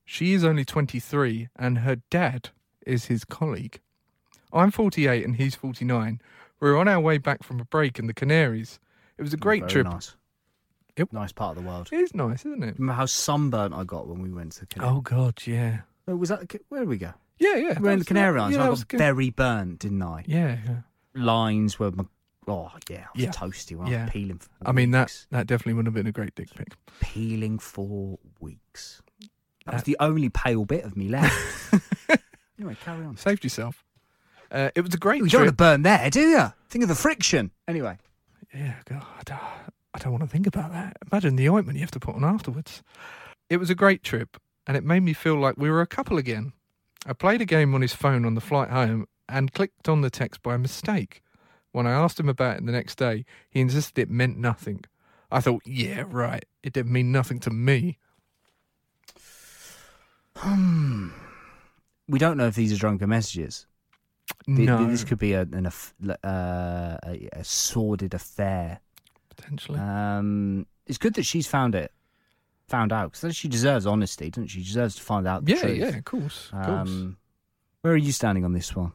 [0.05, 2.51] She is only 23 and her dad
[2.87, 3.81] is his colleague.
[4.53, 6.21] I'm 48 and he's 49.
[6.61, 8.79] We're on our way back from a break in the Canaries.
[9.19, 9.87] It was a great Very trip.
[9.87, 10.17] Nice.
[10.97, 11.13] Yep.
[11.13, 11.89] Nice part of the world.
[11.91, 12.79] It is nice, isn't it?
[12.79, 14.91] Remember how sunburnt I got when we went to Canary?
[14.91, 15.81] Oh, God, yeah.
[16.07, 17.15] Oh, was that where did we go?
[17.39, 17.79] Yeah, yeah.
[17.79, 18.57] We were in the Canary Islands.
[18.57, 20.25] Yeah, I got very burnt, didn't I?
[20.27, 20.77] yeah, yeah.
[21.15, 22.05] Lines were, my,
[22.49, 23.31] oh yeah, I was Yeah.
[23.31, 24.05] toasty when I Yeah.
[24.05, 24.39] was peeling.
[24.39, 26.75] For I mean, that, that definitely wouldn't have been a great dick pic.
[27.01, 29.03] peeling for weeks.
[29.67, 31.33] That was the only pale bit of me left.
[32.59, 33.17] anyway, carry on.
[33.17, 33.85] Saved yourself.
[34.51, 35.27] Uh, it was a great trip.
[35.33, 36.53] You don't want to burn there, do you?
[36.69, 37.53] Think of the friction.
[37.69, 37.97] Anyway,
[38.53, 39.39] Yeah, God,
[39.95, 40.97] I don't want to think about that.
[41.11, 42.83] Imagine the ointment you have to put on afterwards.
[43.49, 46.19] It was a great trip, and it made me feel like we were a couple
[46.19, 46.53] again.
[47.07, 50.11] I played a game on his phone on the flight home and clicked on the
[50.11, 51.23] text by mistake.
[51.73, 54.85] When I asked him about it the next day, he insisted it meant nothing.
[55.31, 57.99] I thought, yeah, right, it didn't mean nothing to me.
[62.09, 63.67] we don't know if these are drunken messages.
[64.47, 68.81] Th- no, This could be a, an, aff- uh, a, a sordid affair.
[69.35, 69.79] potentially.
[69.79, 71.93] Um, it's good that she's found it,
[72.69, 74.61] found out, because she deserves honesty, doesn't she?
[74.61, 75.79] She deserves to find out the yeah, truth.
[75.79, 76.89] yeah, of course, of course.
[76.89, 77.17] Um,
[77.83, 78.93] where are you standing on this one?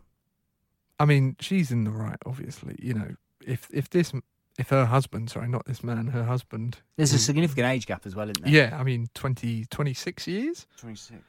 [0.99, 2.75] I mean, she's in the right, obviously.
[2.79, 4.13] You know, if if this,
[4.57, 6.77] if her husband, sorry, not this man, her husband.
[6.95, 8.53] There's a significant age gap as well, isn't there?
[8.53, 10.67] Yeah, I mean, 20, 26 years.
[10.77, 11.21] 26.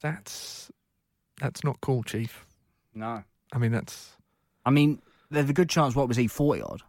[0.00, 0.70] That's
[1.40, 2.46] that's not cool, Chief.
[2.94, 3.22] No.
[3.52, 4.10] I mean, that's
[4.64, 5.00] I mean,
[5.30, 6.82] there's a good chance, what was he, 40 odd?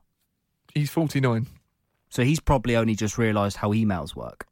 [0.76, 1.48] he's forty nine.
[2.10, 4.46] So he's probably only just realised how emails work.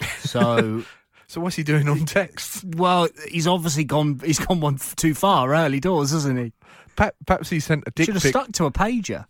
[0.20, 0.84] So,
[1.26, 2.64] So what's he doing on text?
[2.64, 6.52] well, he's obviously gone, he's gone one too far early doors, hasn't he?
[6.96, 8.30] Perhaps he sent a dick Should have pic.
[8.30, 9.26] stuck to a pager.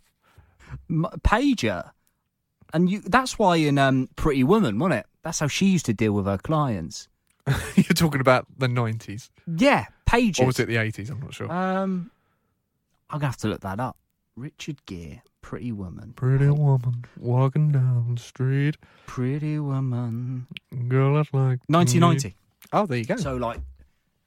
[0.89, 1.91] M- pager.
[2.73, 5.05] And you, that's why in um, Pretty Woman, wasn't it?
[5.23, 7.07] That's how she used to deal with her clients.
[7.75, 10.41] You're talking about the nineties, Yeah, pages.
[10.43, 11.09] or was it the eighties?
[11.09, 11.51] I'm not sure.
[11.51, 12.11] Um,
[13.09, 13.97] I'm gonna have to look that up.
[14.35, 16.11] Richard Gere, Pretty Woman.
[16.15, 20.47] Pretty woman walking down the street, Pretty Woman.
[20.87, 21.59] girl I'd like.
[21.59, 22.27] to 1990.
[22.29, 22.35] meet.
[22.73, 23.15] Oh, there you go.
[23.17, 23.59] So like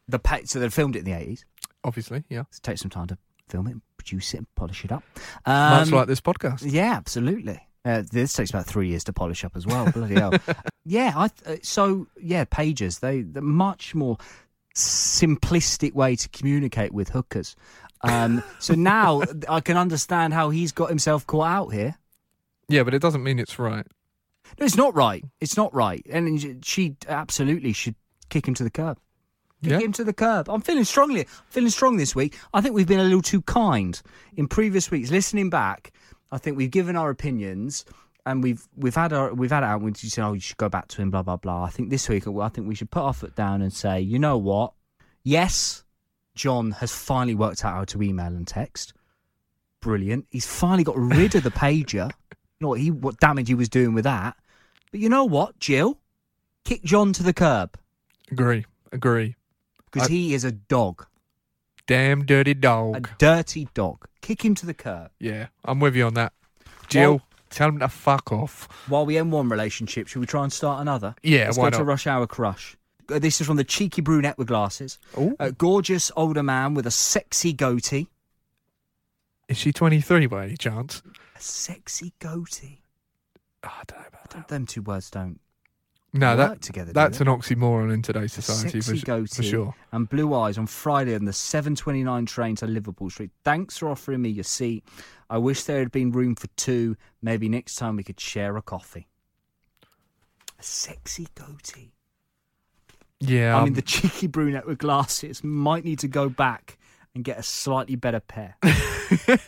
[0.06, 1.40] the pa- so they filmed it in the 80s.
[1.82, 2.42] Obviously, yeah.
[2.52, 5.02] So it takes some time to film it, produce it, and polish it up.
[5.44, 6.62] Much Um, like this podcast.
[6.64, 7.58] Yeah, absolutely.
[7.84, 9.90] Uh, this takes about three years to polish up as well.
[9.90, 10.32] Bloody hell.
[10.84, 14.16] Yeah, I th- uh, so yeah, pages they they're much more
[14.74, 17.56] simplistic way to communicate with hookers.
[18.02, 21.96] Um, so now I can understand how he's got himself caught out here.
[22.68, 23.86] Yeah, but it doesn't mean it's right.
[24.58, 25.24] No, it's not right.
[25.40, 26.04] It's not right.
[26.10, 27.96] And she absolutely should
[28.28, 28.98] kick him to the curb.
[29.62, 29.80] Kick Yeah.
[29.80, 30.48] him to the curb.
[30.48, 31.26] I'm feeling strongly.
[31.50, 32.36] feeling strong this week.
[32.54, 34.00] I think we've been a little too kind
[34.36, 35.10] in previous weeks.
[35.10, 35.92] Listening back,
[36.30, 37.84] I think we've given our opinions
[38.24, 39.80] and we've we've had our we've had it out.
[39.82, 41.64] We said, "Oh, you should go back to him." Blah blah blah.
[41.64, 44.18] I think this week, I think we should put our foot down and say, "You
[44.18, 44.74] know what?
[45.24, 45.82] Yes,
[46.38, 48.94] John has finally worked out how to email and text.
[49.80, 50.26] Brilliant.
[50.30, 52.10] He's finally got rid of the pager.
[52.32, 54.36] You know what he what damage he was doing with that.
[54.90, 55.98] But you know what, Jill?
[56.64, 57.76] Kick John to the curb
[58.30, 58.64] Agree.
[58.92, 59.34] Agree.
[59.90, 61.06] because I- he is a dog,
[61.86, 62.96] Damn dirty dog.
[63.08, 64.06] a dirty dog.
[64.20, 65.10] Kick him to the curb.
[65.18, 66.32] Yeah, I'm with you on that.
[66.88, 68.68] Jill, Well- tell him to fuck off.
[68.88, 71.14] While we end one relationship, should we try and start another?
[71.22, 71.86] Yeah, Let's why go to not?
[71.86, 72.76] Rush Hour Crush.
[73.10, 74.98] Uh, This is from the cheeky brunette with glasses.
[75.18, 75.34] Ooh.
[75.40, 78.08] A gorgeous older man with a sexy goatee.
[79.48, 81.02] Is she 23 by any chance?
[81.36, 82.82] A sexy goatee.
[83.64, 84.48] Oh, I don't know about that.
[84.48, 85.40] Them two words don't
[86.12, 86.92] No, work that together.
[86.92, 89.74] that's an oxymoron in today's society for, sexy s- goatee for sure.
[89.92, 93.30] and blue eyes on Friday on the 7:29 train to Liverpool Street.
[93.42, 94.84] Thanks for offering me your seat.
[95.30, 96.96] I wish there had been room for two.
[97.22, 99.08] Maybe next time we could share a coffee.
[100.58, 101.92] A sexy goatee.
[103.20, 106.78] Yeah, I um, mean, the cheeky brunette with glasses might need to go back
[107.14, 108.56] and get a slightly better pair.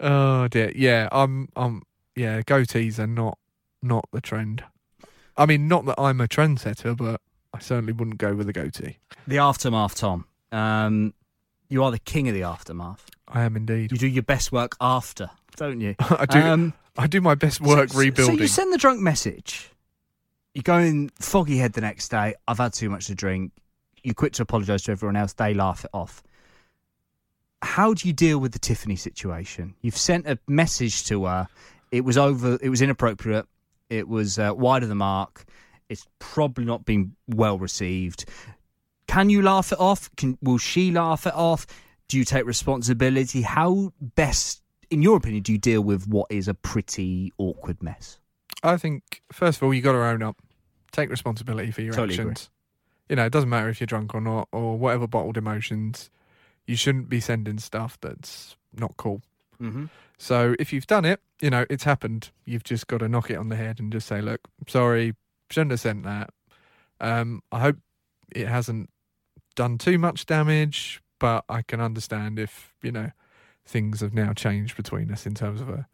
[0.00, 0.72] oh dear.
[0.74, 1.48] Yeah, I'm.
[1.54, 1.82] I'm.
[2.16, 3.38] Yeah, goatees are not
[3.82, 4.64] not the trend.
[5.36, 7.20] I mean, not that I'm a trendsetter, but
[7.52, 8.98] I certainly wouldn't go with a goatee.
[9.26, 10.26] the aftermath, Tom.
[10.52, 11.14] Um,
[11.68, 13.08] you are the king of the aftermath.
[13.28, 13.92] I am indeed.
[13.92, 15.94] You do your best work after, don't you?
[16.00, 16.40] I do.
[16.40, 18.36] Um, I do my best work so, rebuilding.
[18.36, 19.70] So you send the drunk message.
[20.54, 22.34] You go in foggy head the next day.
[22.48, 23.52] I've had too much to drink.
[24.02, 25.32] You quit to apologise to everyone else.
[25.32, 26.22] They laugh it off.
[27.62, 29.74] How do you deal with the Tiffany situation?
[29.82, 31.48] You've sent a message to her.
[31.92, 32.58] It was over.
[32.62, 33.46] It was inappropriate.
[33.90, 35.44] It was uh, wide of the mark.
[35.88, 38.24] It's probably not been well received.
[39.06, 40.08] Can you laugh it off?
[40.16, 41.66] Can will she laugh it off?
[42.08, 43.42] Do you take responsibility?
[43.42, 48.19] How best, in your opinion, do you deal with what is a pretty awkward mess?
[48.62, 50.36] I think first of all you got to own up,
[50.92, 52.30] take responsibility for your Totally agree.
[52.32, 52.50] actions.
[53.08, 56.10] You know, it doesn't matter if you're drunk or not, or whatever bottled emotions.
[56.66, 59.22] You shouldn't be sending stuff that's not cool.
[59.60, 59.86] Mm-hmm.
[60.18, 62.30] So if you've done it, you know it's happened.
[62.44, 65.14] You've just got to knock it on the head and just say, "Look, sorry,
[65.50, 66.30] shouldn't have sent that."
[67.00, 67.78] Um, I hope
[68.30, 68.90] it hasn't
[69.56, 73.10] done too much damage, but I can understand if you know
[73.64, 75.86] things have now changed between us in terms of a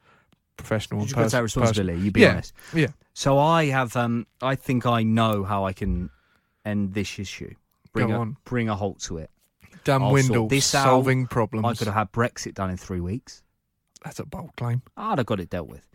[0.57, 2.01] professional You've got to pers- take responsibility.
[2.01, 2.53] You be Yeah, honest.
[2.75, 2.87] yeah.
[3.15, 3.97] So I have.
[3.97, 6.11] Um, I think I know how I can
[6.65, 7.55] end this issue.
[7.93, 8.37] Bring Go a, on.
[8.45, 9.31] Bring a halt to it.
[9.85, 10.85] Dan I'll Windle this out.
[10.85, 11.65] solving problems.
[11.65, 13.43] I could have had Brexit done in three weeks.
[14.05, 14.83] That's a bold claim.
[14.97, 15.87] I'd have got it dealt with.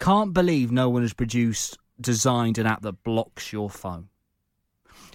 [0.00, 4.08] Can't believe no one has produced, designed an app that blocks your phone.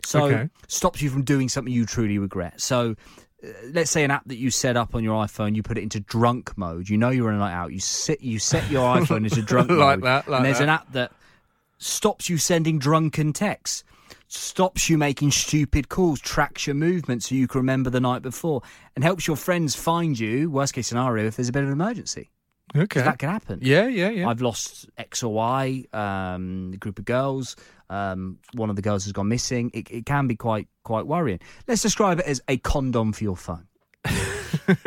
[0.06, 0.50] So Okay.
[0.68, 2.62] stops you from doing something you truly regret.
[2.62, 2.96] So
[3.72, 6.00] let's say an app that you set up on your iPhone, you put it into
[6.00, 6.90] drunk mode.
[6.90, 7.72] You know you're on a night out.
[7.72, 10.04] You sit, you set your iPhone into drunk Like mode.
[10.04, 10.64] that, like and there's that.
[10.64, 11.12] an app that
[11.78, 13.84] stops you sending drunken texts,
[14.28, 18.62] stops you making stupid calls, tracks your movement so you can remember the night before,
[18.96, 20.50] and helps your friends find you.
[20.50, 22.30] Worst case scenario, if there's a bit of an emergency,
[22.76, 23.02] Okay.
[23.02, 23.60] that can happen.
[23.62, 24.28] yeah, yeah, yeah.
[24.28, 27.56] I've lost X or Y, um, a group of girls.
[27.90, 29.72] Um, one of the girls has gone missing.
[29.74, 31.40] It, it can be quite quite worrying.
[31.68, 33.68] Let's describe it as a condom for your phone.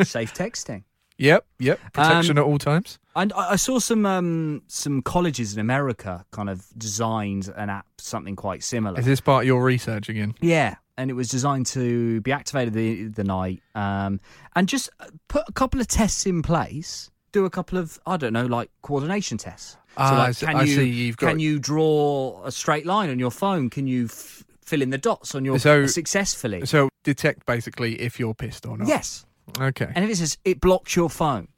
[0.03, 0.83] Safe texting.
[1.17, 1.79] Yep, yep.
[1.93, 2.97] Protection Um, at all times.
[3.15, 7.85] And I I saw some um, some colleges in America kind of designed an app,
[7.97, 8.99] something quite similar.
[8.99, 10.33] Is this part of your research again?
[10.41, 14.19] Yeah, and it was designed to be activated the the night, um,
[14.55, 14.89] and just
[15.27, 17.11] put a couple of tests in place.
[17.33, 19.77] Do a couple of I don't know, like coordination tests.
[19.97, 22.85] Ah, like, I see- can I you see, you've got- can you draw a straight
[22.85, 23.69] line on your phone?
[23.69, 26.65] Can you f- fill in the dots on your So- successfully?
[26.65, 28.87] So detect basically if you're pissed or not.
[28.87, 29.25] Yes,
[29.59, 29.91] Okay.
[29.93, 31.49] and if it says it blocks your phone,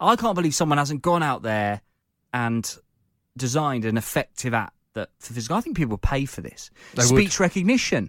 [0.00, 1.82] I can't believe someone hasn't gone out there
[2.32, 2.76] and
[3.36, 5.56] designed an effective app that for physical.
[5.56, 6.70] I think people pay for this.
[6.94, 7.08] They would.
[7.08, 8.08] Speech recognition.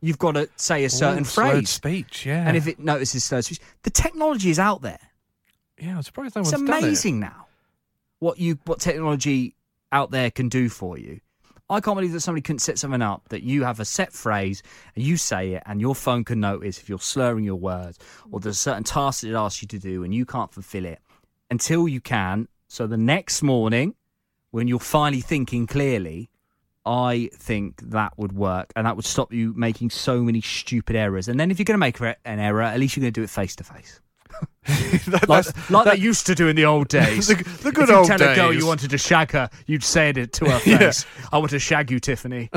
[0.00, 1.68] You've got to say a certain Ooh, phrase.
[1.68, 2.24] speech.
[2.24, 2.46] Yeah.
[2.46, 5.00] And if it notices slurred speech, the technology is out there.
[5.80, 6.84] yeah, I'm surprised no It's one's done it.
[6.84, 7.46] amazing now
[8.18, 9.54] what you what technology
[9.92, 11.20] out there can do for you.
[11.70, 14.62] I can't believe that somebody couldn't set something up that you have a set phrase
[14.94, 17.98] and you say it, and your phone can notice if you're slurring your words
[18.30, 20.86] or there's a certain task that it asks you to do and you can't fulfill
[20.86, 21.00] it
[21.50, 22.48] until you can.
[22.68, 23.94] So the next morning,
[24.50, 26.30] when you're finally thinking clearly,
[26.86, 31.28] I think that would work and that would stop you making so many stupid errors.
[31.28, 33.24] And then if you're going to make an error, at least you're going to do
[33.24, 34.00] it face to face.
[35.08, 37.28] That- Like, like that- they used to do in the old days.
[37.28, 39.84] The- the good if you old tell a girl you wanted to shag her, you'd
[39.84, 40.78] say it to her Yeah.
[40.78, 41.06] face.
[41.32, 42.50] I want to shag you, Tiffany.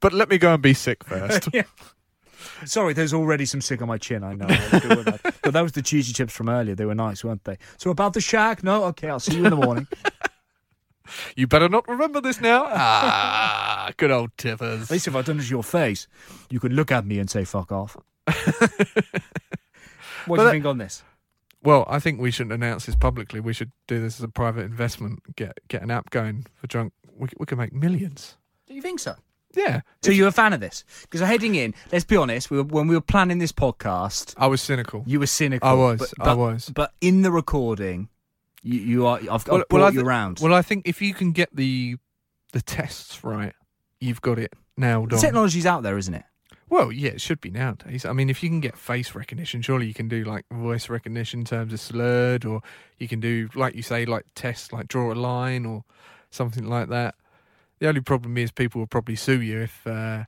[0.00, 1.48] but let me go and be sick first.
[1.52, 1.62] yeah.
[2.64, 4.24] Sorry, there's already some sick on my chin.
[4.24, 4.46] I know.
[4.48, 5.34] I'll deal with that.
[5.42, 6.74] but that was the cheesy chips from earlier.
[6.74, 7.58] They were nice, weren't they?
[7.76, 8.62] So about the shag?
[8.64, 8.84] No.
[8.84, 9.86] Okay, I'll see you in the morning.
[11.36, 12.64] you better not remember this now.
[12.68, 14.84] Ah, good old Tiffers.
[14.84, 16.08] At least if I'd done it to your face,
[16.50, 20.78] you could look at me and say "fuck off." what do you that- think on
[20.78, 21.02] this?
[21.66, 23.40] Well, I think we shouldn't announce this publicly.
[23.40, 25.20] We should do this as a private investment.
[25.36, 26.92] Get get an app going for drunk.
[27.14, 28.36] We, we could make millions.
[28.66, 29.14] Do you think so?
[29.54, 29.80] Yeah.
[30.02, 30.84] So you're a fan of this?
[31.02, 34.46] Because heading in, let's be honest, we were, when we were planning this podcast, I
[34.48, 35.02] was cynical.
[35.06, 35.66] You were cynical.
[35.68, 36.68] I was, But, I but- was.
[36.74, 38.08] But in the recording,
[38.62, 39.18] you, you are.
[39.30, 40.40] I've, I've brought I you thi- around.
[40.42, 41.96] Well, I think if you can get the
[42.52, 43.54] the tests right,
[44.00, 45.22] you've got it nailed the on.
[45.22, 46.24] technology's out there, isn't it?
[46.68, 48.04] Well, yeah, it should be nowadays.
[48.04, 51.40] I mean, if you can get face recognition, surely you can do like voice recognition
[51.40, 52.60] in terms of slurred, or
[52.98, 55.84] you can do, like you say, like tests, like draw a line or
[56.30, 57.14] something like that.
[57.78, 60.24] The only problem is people will probably sue you if uh,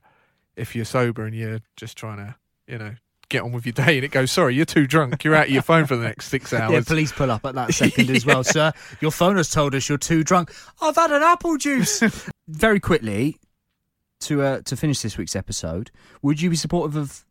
[0.55, 2.35] if you're sober and you're just trying to,
[2.67, 2.95] you know,
[3.29, 5.23] get on with your day and it goes, sorry, you're too drunk.
[5.23, 6.71] You're out of your phone for the next six hours.
[6.71, 8.71] Yeah, police pull up at that second as well, sir.
[9.01, 10.53] Your phone has told us you're too drunk.
[10.81, 12.01] I've had an apple juice.
[12.47, 13.38] Very quickly,
[14.21, 17.25] to uh, to finish this week's episode, would you be supportive of?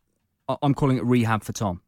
[0.62, 1.82] I'm calling it rehab for Tom.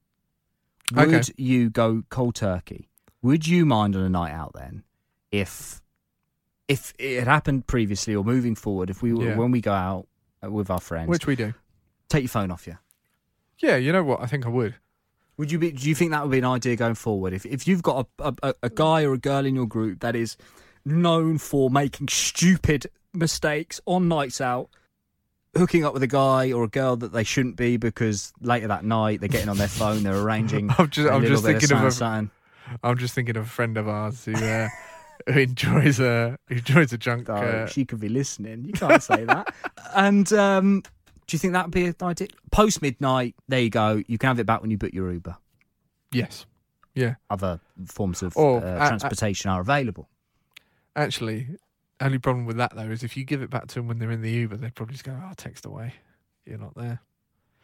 [0.95, 1.33] Would Okay.
[1.37, 2.89] you go cold turkey?
[3.23, 4.83] Would you mind on a night out then,
[5.31, 5.81] if
[6.69, 8.91] if it had happened previously or moving forward?
[8.91, 9.37] If we were Yeah.
[9.37, 10.07] when we go out
[10.45, 11.55] uh, with our friends, Which we do.
[12.09, 12.77] take your phone off you.
[13.59, 14.21] Yeah, you know what?
[14.23, 14.75] I think I would.
[15.37, 15.71] Would you be?
[15.73, 17.33] Do you think that would be an idea going forward?
[17.33, 20.15] If if you've got a, a a guy or a girl in your group that
[20.15, 20.37] is
[20.85, 24.69] known for making stupid mistakes on nights out,
[25.57, 28.85] hooking up with a guy or a girl that they shouldn't be because later that
[28.85, 30.71] night they're getting on their phone, they're arranging.
[30.79, 32.31] I'm just, a I'm just thinking of, a, something.
[32.83, 34.69] I'm just thinking of a friend of ours who, uh,
[35.27, 37.29] who enjoys a who enjoys a junk.
[37.29, 38.65] Oh, Uh, she could be listening.
[38.65, 39.53] You can't say that.
[39.97, 40.83] And um,
[41.27, 42.29] do you think that would be an idea?
[42.53, 44.01] Post midnight, there you go.
[44.07, 45.37] You can have it back when you book your Uber.
[46.13, 46.47] yes,
[46.95, 47.15] yeah.
[47.29, 50.09] Other forms of Or, uh, uh, uh, transportation are available.
[50.95, 51.49] Actually,
[52.01, 54.11] only problem with that though is if you give it back to them when they're
[54.11, 55.95] in the Uber, they'd probably just go, "Oh, text away.
[56.47, 57.01] You're not there."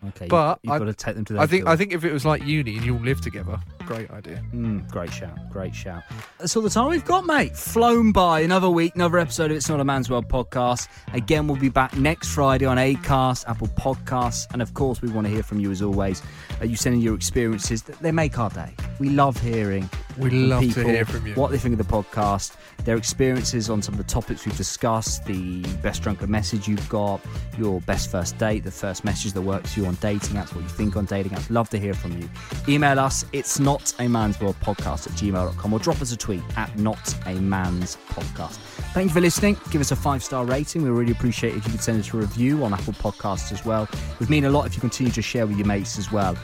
[0.08, 1.72] Okay, But you, I- got to take them to their I think door.
[1.72, 4.44] I think if it was like uni and you all live together, great idea.
[4.52, 6.02] Mm, great shout, great shout.
[6.38, 7.56] That's all the time we've got, mate.
[7.56, 8.40] Flown by.
[8.40, 10.88] Another week, another episode of It's Not a Man's World podcast.
[11.14, 15.26] Again, we'll be back next Friday on Acast, Apple Podcasts, and of course, we want
[15.28, 16.22] to hear from you as always.
[16.60, 18.74] Uh, you send in your experiences; they make our day.
[19.00, 19.88] We love hearing.
[20.18, 21.34] We love to hear from you.
[21.34, 25.24] What they think of the podcast, their experiences on some of the topics we've discussed,
[25.26, 27.20] the best drunken message you've got,
[27.58, 30.62] your best first date, the first message that works for you on dating apps, what
[30.62, 31.50] you think on dating apps.
[31.50, 32.28] Love to hear from you.
[32.68, 36.42] Email us, it's not a man's world podcast at gmail.com or drop us a tweet
[36.56, 38.56] at not a man's podcast.
[38.94, 39.56] Thank you for listening.
[39.70, 40.82] Give us a five star rating.
[40.82, 43.64] We really appreciate it if you could send us a review on Apple Podcasts as
[43.64, 43.82] well.
[43.92, 46.36] It would mean a lot if you continue to share with your mates as well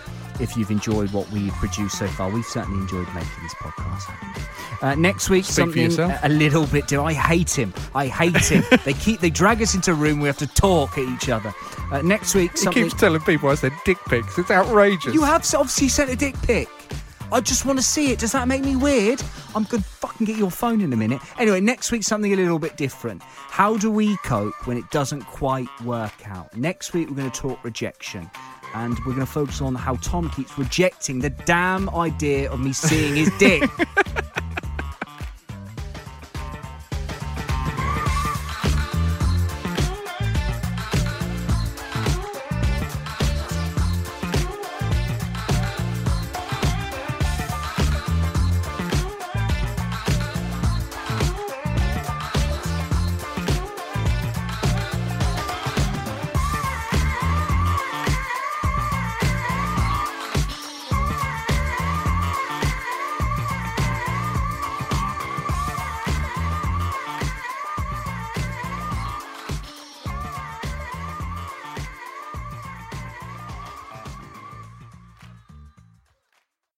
[0.42, 2.28] if you've enjoyed what we've produced so far.
[2.28, 4.83] We've certainly enjoyed making this podcast.
[4.83, 6.88] Uh, next week, Speak something a, little bit.
[6.88, 7.72] Do I hate him?
[7.94, 8.64] I hate him.
[8.85, 10.20] they keep they drag us into a room.
[10.20, 11.55] We have to talk at each other.
[11.92, 12.83] Uh, next week, He something.
[12.83, 14.37] keeps telling people I said dick pics.
[14.38, 15.14] It's outrageous.
[15.14, 16.68] You have obviously sent a dick pic.
[17.31, 18.18] I just want to see it.
[18.18, 19.22] Does that make me weird?
[19.55, 21.22] I'm going to fucking get your phone in a minute.
[21.38, 23.22] Anyway, next week, something a little bit different.
[23.22, 26.55] How do we cope when it doesn't quite work out?
[26.55, 28.31] Next week, we're going to talk rejection.
[28.74, 32.72] And we're going to focus on how Tom keeps rejecting the damn idea of me
[32.72, 33.68] seeing his dick.